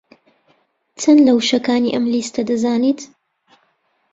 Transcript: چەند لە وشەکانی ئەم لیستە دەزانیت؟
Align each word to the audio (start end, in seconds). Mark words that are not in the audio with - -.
چەند 1.01 1.19
لە 1.25 1.31
وشەکانی 1.37 1.93
ئەم 1.93 2.05
لیستە 2.13 2.41
دەزانیت؟ 2.49 2.99